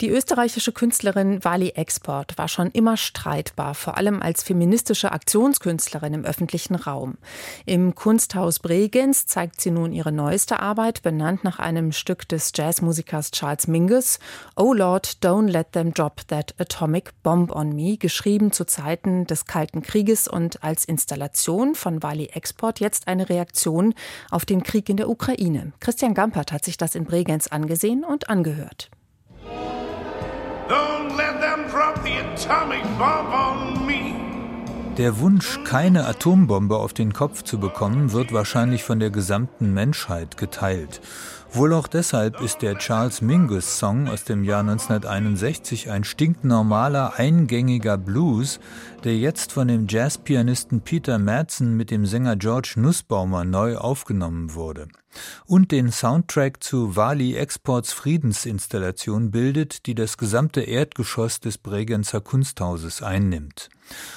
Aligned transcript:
Die 0.00 0.08
österreichische 0.08 0.72
Künstlerin 0.72 1.44
Wally 1.44 1.70
Export 1.70 2.38
war 2.38 2.48
schon 2.48 2.70
immer 2.70 2.96
streitbar, 2.96 3.74
vor 3.74 3.98
allem 3.98 4.22
als 4.22 4.42
feministische 4.42 5.12
Aktionskünstlerin 5.12 6.14
im 6.14 6.24
öffentlichen 6.24 6.74
Raum. 6.74 7.18
Im 7.66 7.94
Kunsthaus 7.94 8.60
Bregenz 8.60 9.26
zeigt 9.26 9.60
sie 9.60 9.70
nun 9.70 9.92
ihre 9.92 10.10
neueste 10.10 10.60
Arbeit, 10.60 11.02
benannt 11.02 11.44
nach 11.44 11.58
einem 11.58 11.92
Stück 11.92 12.26
des 12.26 12.52
Jazzmusikers 12.54 13.30
Charles 13.30 13.66
Mingus, 13.66 14.20
Oh 14.56 14.72
Lord, 14.72 15.18
Don't 15.22 15.50
Let 15.50 15.72
Them 15.72 15.92
Drop 15.92 16.26
That 16.28 16.54
Atomic 16.58 17.12
Bomb 17.22 17.54
on 17.54 17.74
Me, 17.74 17.98
geschrieben 17.98 18.52
zu 18.52 18.64
Zeiten 18.64 19.26
des 19.26 19.44
Kalten 19.44 19.82
Krieges 19.82 20.28
und 20.28 20.64
als 20.64 20.86
Installation 20.86 21.74
von 21.74 22.02
Wally 22.02 22.30
Export 22.32 22.80
jetzt 22.80 23.06
eine 23.06 23.28
Reaktion 23.28 23.92
auf 24.30 24.46
den 24.46 24.62
Krieg 24.62 24.88
in 24.88 24.96
der 24.96 25.10
Ukraine. 25.10 25.74
Christian 25.78 26.14
Gampert 26.14 26.52
hat 26.52 26.64
sich 26.64 26.78
das 26.78 26.94
in 26.94 27.04
Bregenz 27.04 27.48
angesehen 27.48 28.02
und 28.02 28.30
angehört. 28.30 28.88
Der 34.98 35.18
Wunsch, 35.18 35.58
keine 35.64 36.06
Atombombe 36.06 36.76
auf 36.76 36.92
den 36.92 37.12
Kopf 37.12 37.42
zu 37.42 37.58
bekommen, 37.58 38.12
wird 38.12 38.32
wahrscheinlich 38.32 38.84
von 38.84 39.00
der 39.00 39.10
gesamten 39.10 39.74
Menschheit 39.74 40.36
geteilt. 40.36 41.00
Wohl 41.52 41.72
auch 41.72 41.88
deshalb 41.88 42.40
ist 42.40 42.62
der 42.62 42.78
Charles 42.78 43.20
Mingus 43.20 43.80
Song 43.80 44.06
aus 44.06 44.22
dem 44.22 44.44
Jahr 44.44 44.60
1961 44.60 45.90
ein 45.90 46.04
stinknormaler, 46.04 47.14
eingängiger 47.16 47.98
Blues, 47.98 48.60
der 49.02 49.16
jetzt 49.16 49.50
von 49.50 49.66
dem 49.66 49.88
Jazzpianisten 49.88 50.82
Peter 50.82 51.18
Madsen 51.18 51.76
mit 51.76 51.90
dem 51.90 52.06
Sänger 52.06 52.36
George 52.36 52.74
Nussbaumer 52.76 53.44
neu 53.44 53.76
aufgenommen 53.76 54.54
wurde 54.54 54.86
und 55.46 55.72
den 55.72 55.90
Soundtrack 55.90 56.62
zu 56.62 56.96
Wali 56.96 57.34
Exports 57.36 57.92
Friedensinstallation 57.92 59.30
bildet, 59.30 59.86
die 59.86 59.94
das 59.94 60.16
gesamte 60.16 60.62
Erdgeschoss 60.62 61.40
des 61.40 61.58
Bregenzer 61.58 62.20
Kunsthauses 62.20 63.02
einnimmt. 63.02 63.68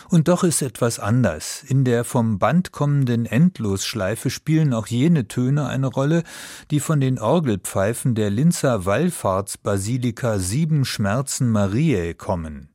Und 0.09 0.27
doch 0.27 0.44
ist 0.44 0.61
etwas 0.61 0.99
anders. 0.99 1.64
In 1.64 1.83
der 1.83 2.03
vom 2.03 2.38
Band 2.38 2.71
kommenden 2.71 3.25
Endlosschleife 3.25 4.30
spielen 4.30 4.73
auch 4.73 4.88
jene 4.88 5.27
Töne 5.27 5.67
eine 5.67 5.88
Rolle, 5.88 6.23
die 6.69 6.80
von 6.80 7.02
den 7.02 7.19
Orgelpfeifen 7.19 8.16
der 8.16 8.30
Linzer 8.30 8.86
Wallfahrtsbasilika 8.86 10.38
Sieben 10.38 10.86
Schmerzen 10.86 11.49
Mariä 11.49 12.14
kommen. 12.14 12.72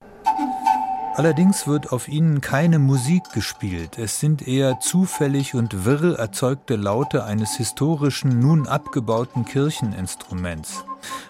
Allerdings 1.19 1.67
wird 1.67 1.91
auf 1.91 2.07
ihnen 2.07 2.41
keine 2.41 2.79
Musik 2.79 3.25
gespielt, 3.35 3.99
es 3.99 4.21
sind 4.21 4.47
eher 4.47 4.79
zufällig 4.79 5.57
und 5.57 5.85
wirr 5.85 6.17
erzeugte 6.17 6.77
Laute 6.77 7.25
eines 7.25 7.57
historischen, 7.57 8.39
nun 8.39 8.69
abgebauten 8.69 9.45
Kircheninstruments. 9.45 10.85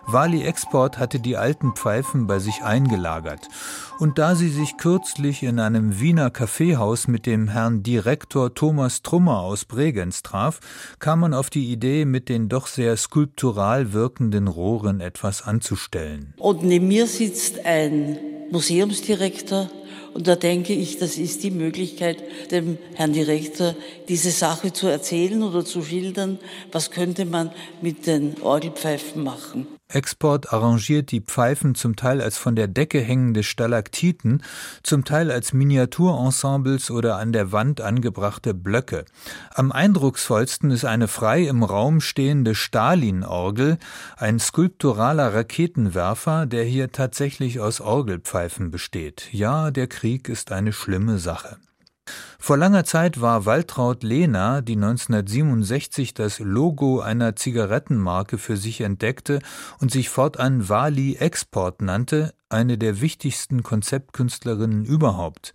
Wali 0.07 0.43
Export 0.43 0.99
hatte 0.99 1.21
die 1.21 1.39
alten 1.39 1.73
Pfeifen 1.73 2.27
bei 2.27 2.39
sich 2.39 2.63
eingelagert. 2.63 3.49
Und 3.99 4.19
da 4.19 4.35
sie 4.35 4.51
sich 4.51 4.77
kürzlich 4.77 5.43
in 5.43 5.59
einem 5.59 5.99
Wiener 5.99 6.31
Kaffeehaus 6.31 7.09
mit 7.09 7.25
dem 7.25 7.49
Herrn 7.49 7.83
Direktor 7.83 8.53
Thomas 8.53 9.01
Trummer 9.01 9.41
aus 9.41 9.65
Bregenz 9.65 10.23
traf, 10.23 10.61
kam 10.99 11.21
man 11.21 11.33
auf 11.33 11.49
die 11.49 11.73
Idee, 11.73 12.05
mit 12.05 12.29
den 12.29 12.51
doch 12.51 12.67
sehr 12.67 12.95
skulptural 12.99 13.95
wirkenden 13.95 14.49
Rohren 14.49 15.01
etwas 15.01 15.41
anzustellen. 15.41 16.35
Und 16.37 16.63
neben 16.63 16.89
mir 16.89 17.07
sitzt 17.07 17.65
ein 17.65 18.19
Museumsdirektor, 18.51 19.71
und 20.15 20.27
da 20.27 20.37
denke 20.37 20.73
ich, 20.73 20.99
das 20.99 21.19
ist 21.19 21.43
die 21.43 21.51
Möglichkeit, 21.51 22.23
dem 22.51 22.79
Herrn 22.95 23.13
Direktor 23.13 23.75
diese 24.09 24.31
Sache 24.31 24.73
zu 24.73 24.87
erzählen 24.87 25.43
oder 25.43 25.65
zu 25.65 25.83
schildern. 25.83 26.39
Was 26.73 26.91
könnte 26.91 27.25
man 27.25 27.51
mit 27.83 28.07
den 28.07 28.41
Orgelpfeifen 28.43 29.23
machen? 29.23 29.67
Export 29.91 30.53
arrangiert 30.53 31.13
die 31.13 31.23
Pfeifen 31.23 31.75
zum 31.75 31.97
Teil 31.97 32.21
als 32.21 32.37
von 32.37 32.55
der 32.55 32.69
Decke 32.69 33.01
hängende 33.01 33.43
Stalaktiten, 33.43 34.43
zum 34.83 35.07
Teil 35.07 35.31
als 35.31 35.55
Miniaturensembles 35.55 36.91
oder 36.91 37.17
an 37.17 37.33
der 37.33 37.53
Wand 37.53 37.81
angebrachte 37.81 38.53
Blöcke. 38.53 39.07
Am 39.55 39.73
eindrucksvollsten 39.73 40.71
ist 40.71 40.85
eine 40.85 41.09
frei 41.09 41.45
im 41.45 41.63
Raum 41.63 42.03
stehende 42.03 42.55
Stalin-Orgel, 42.55 43.79
ein 44.19 44.39
skulpturaler 44.39 45.33
Raketenwerfer, 45.33 46.45
der 46.45 46.65
hier 46.65 46.93
tatsächlich 46.93 47.61
aus 47.61 47.81
Orgelpfeifen 47.81 48.71
besteht. 48.71 49.31
Ja, 49.33 49.71
der 49.79 49.87
Krieg 49.87 50.29
ist 50.29 50.51
eine 50.51 50.73
schlimme 50.73 51.19
Sache. 51.21 51.57
Vor 52.41 52.57
langer 52.57 52.85
Zeit 52.85 53.21
war 53.21 53.47
Waltraud 53.47 54.03
Lehner, 54.05 54.63
die 54.63 54.77
1967 54.77 56.15
das 56.15 56.39
Logo 56.39 57.01
einer 57.01 57.37
Zigarettenmarke 57.37 58.39
für 58.39 58.57
sich 58.57 58.81
entdeckte 58.81 59.41
und 59.81 59.91
sich 59.91 60.09
fortan 60.09 60.69
Wali 60.69 61.17
Export 61.17 61.83
nannte, 61.83 62.33
eine 62.51 62.79
der 62.79 63.01
wichtigsten 63.03 63.63
Konzeptkünstlerinnen 63.63 64.85
überhaupt. 64.85 65.53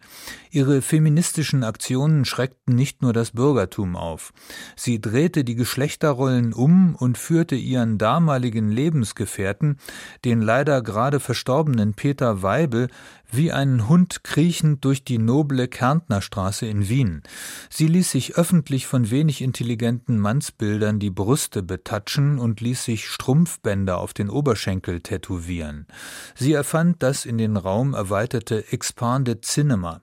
Ihre 0.52 0.82
feministischen 0.84 1.64
Aktionen 1.64 2.24
schreckten 2.24 2.76
nicht 2.76 3.02
nur 3.02 3.14
das 3.14 3.32
Bürgertum 3.32 3.96
auf. 3.96 4.32
Sie 4.76 5.02
drehte 5.02 5.44
die 5.44 5.56
Geschlechterrollen 5.56 6.54
um 6.54 6.96
und 6.96 7.18
führte 7.18 7.56
ihren 7.56 7.98
damaligen 7.98 8.70
Lebensgefährten, 8.70 9.80
den 10.24 10.42
leider 10.42 10.84
gerade 10.84 11.20
verstorbenen 11.20 11.96
Peter 11.96 12.44
Weibel, 12.44 12.90
wie 13.32 13.52
einen 13.52 13.90
Hund 13.90 14.24
kriechend 14.24 14.86
durch 14.86 15.04
die 15.04 15.18
noble 15.18 15.68
Kärntnerstraße 15.68 16.68
in 16.74 16.90
Wien. 16.90 17.24
Sie 17.70 17.88
ließ 17.88 18.12
sich 18.12 18.36
öffentlich 18.36 18.86
von 18.86 19.10
wenig 19.10 19.42
intelligenten 19.42 20.20
Mannsbildern 20.20 21.00
die 21.00 21.10
Brüste 21.10 21.64
betatschen 21.64 22.40
und 22.40 22.62
ließ 22.62 22.84
sich 22.84 23.08
Strumpfbänder 23.08 23.98
auf 23.98 24.14
den 24.14 24.30
Oberschenkel 24.30 25.00
tätowieren. 25.00 25.88
Sie 26.36 26.52
erfand 26.52 26.74
fand 26.74 27.04
das 27.04 27.26
in 27.26 27.38
den 27.38 27.56
Raum 27.56 27.94
erweiterte 27.94 28.74
Expanded 28.74 29.46
Cinema. 29.46 30.02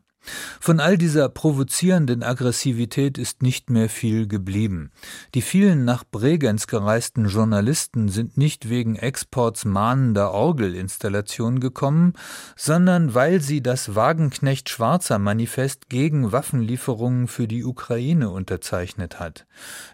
Von 0.61 0.79
all 0.79 0.99
dieser 0.99 1.29
provozierenden 1.31 2.23
Aggressivität 2.23 3.17
ist 3.17 3.43
nicht 3.43 3.71
mehr 3.71 3.89
viel 3.89 4.29
geblieben. 4.29 4.91
Die 5.35 5.41
vielen 5.41 5.87
nach 5.87 6.05
Bregenz 6.05 6.67
gereisten 6.67 7.29
Journalisten 7.29 8.09
sind 8.09 8.37
nicht 8.37 8.69
wegen 8.69 8.97
Exports 8.97 9.65
mahnender 9.65 10.33
Orgelinstallation 10.33 11.61
gekommen, 11.61 12.13
sondern 12.57 13.15
weil 13.15 13.41
sie 13.41 13.63
das 13.63 13.95
Wagenknecht 13.95 14.69
Schwarzer 14.69 15.19
Manifest 15.19 15.89
gegen 15.89 16.31
Waffenlieferungen 16.31 17.27
für 17.27 17.49
die 17.49 17.65
Ukraine 17.65 18.29
unterzeichnet 18.29 19.19
hat. 19.19 19.47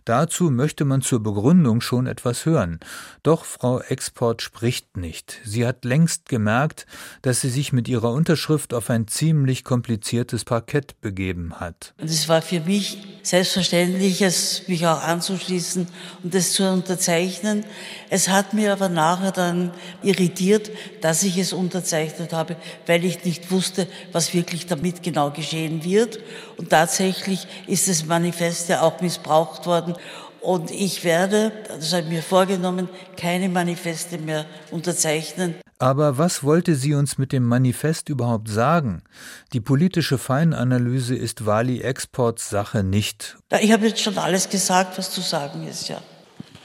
Dazu 0.04 0.50
möchte 0.50 0.84
man 0.84 1.03
zur 1.03 1.22
Begründung 1.22 1.81
schon 1.81 2.06
etwas 2.06 2.44
hören. 2.44 2.81
Doch 3.22 3.44
Frau 3.44 3.81
Export 3.81 4.42
spricht 4.42 4.97
nicht. 4.97 5.41
Sie 5.44 5.65
hat 5.65 5.84
längst 5.84 6.28
gemerkt, 6.28 6.86
dass 7.22 7.41
sie 7.41 7.50
sich 7.50 7.72
mit 7.72 7.88
ihrer 7.88 8.12
Unterschrift 8.12 8.75
auf 8.75 8.91
ein 8.91 9.06
ziemlich 9.06 9.62
kompliziertes 9.62 10.16
poliertes 10.26 10.44
Parkett 10.44 11.00
begeben 11.00 11.60
hat. 11.60 11.94
Und 12.00 12.10
es 12.10 12.28
war 12.28 12.42
für 12.42 12.60
mich 12.60 12.98
selbstverständlich, 13.22 14.22
es 14.22 14.66
mich 14.66 14.87
auch 14.87 15.03
anzuschließen 15.03 15.87
und 16.22 16.34
das 16.34 16.53
zu 16.53 16.69
unterzeichnen. 16.69 17.64
Es 18.10 18.28
hat 18.28 18.53
mir 18.53 18.72
aber 18.72 18.88
nachher 18.88 19.32
dann 19.32 19.72
irritiert, 20.03 20.70
dass 21.00 21.22
ich 21.22 21.38
es 21.38 21.53
unterzeichnet 21.53 22.32
habe, 22.32 22.56
weil 22.86 23.04
ich 23.04 23.25
nicht 23.25 23.50
wusste, 23.50 23.86
was 24.12 24.34
wirklich 24.34 24.66
damit 24.66 25.03
genau 25.03 25.31
geschehen 25.31 25.84
wird. 25.84 26.19
Und 26.56 26.70
tatsächlich 26.70 27.47
ist 27.66 27.88
das 27.88 28.04
Manifest 28.04 28.69
ja 28.69 28.82
auch 28.82 29.00
missbraucht 29.00 29.66
worden 29.66 29.94
und 30.41 30.70
ich 30.70 31.03
werde, 31.03 31.50
das 31.69 31.92
habe 31.92 32.03
ich 32.03 32.09
mir 32.09 32.22
vorgenommen, 32.22 32.88
keine 33.16 33.48
Manifeste 33.48 34.19
mehr 34.19 34.47
unterzeichnen. 34.70 35.56
Aber 35.78 36.16
was 36.16 36.42
wollte 36.42 36.75
sie 36.75 36.94
uns 36.94 37.19
mit 37.19 37.32
dem 37.32 37.44
Manifest 37.44 38.09
überhaupt 38.09 38.48
sagen? 38.48 39.03
Die 39.53 39.60
politische 39.60 40.16
Feinanalyse 40.16 41.14
ist 41.14 41.44
Wali 41.44 41.81
Exports 41.81 42.48
Sache 42.48 42.82
nicht. 42.82 43.37
Ich 43.60 43.72
habe 43.72 43.86
jetzt 43.86 44.00
schon 44.00 44.16
alles 44.16 44.48
gesagt, 44.48 44.97
was 44.97 45.10
zu 45.10 45.20
sagen 45.20 45.66
ist, 45.66 45.88
ja. 45.88 46.00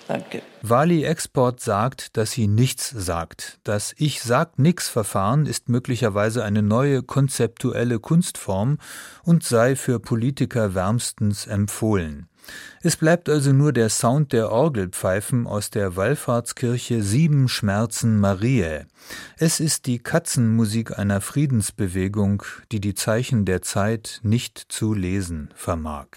Danke. 0.08 0.42
Wali 0.62 1.06
Export 1.06 1.62
sagt, 1.62 2.18
dass 2.18 2.32
sie 2.32 2.48
nichts 2.48 2.90
sagt. 2.90 3.60
Das 3.64 3.94
Ich 3.98 4.22
sag 4.22 4.60
nix 4.60 4.90
Verfahren 4.90 5.46
ist 5.46 5.70
möglicherweise 5.70 6.44
eine 6.44 6.62
neue 6.62 7.02
konzeptuelle 7.02 8.00
Kunstform 8.00 8.78
und 9.24 9.44
sei 9.44 9.78
für 9.78 10.02
Politiker 10.02 10.76
wärmstens 10.76 11.48
empfohlen. 11.48 12.28
Es 12.82 12.96
bleibt 12.96 13.30
also 13.30 13.54
nur 13.54 13.74
der 13.74 13.90
Sound 13.90 14.34
der 14.34 14.52
Orgelpfeifen 14.52 15.46
aus 15.46 15.70
der 15.70 15.96
Wallfahrtskirche 15.96 17.04
Sieben 17.04 17.48
Schmerzen 17.48 18.20
Mariä. 18.20 18.86
Es 19.38 19.60
ist 19.60 19.86
die 19.86 20.00
Katzenmusik 20.00 20.98
einer 20.98 21.22
Friedensbewegung, 21.22 22.44
die 22.72 22.80
die 22.80 22.96
Zeichen 22.96 23.46
der 23.46 23.62
Zeit 23.62 24.20
nicht 24.24 24.58
zu 24.58 24.94
lesen 24.94 25.50
vermag. 25.56 26.08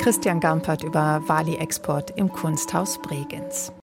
Christian 0.00 0.40
Gampert 0.40 0.82
über 0.82 1.22
Wali 1.26 1.56
Export 1.56 2.16
im 2.16 2.32
Kunsthaus 2.32 3.00
Bregenz. 3.02 3.72